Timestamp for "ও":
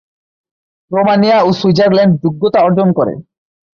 1.41-1.49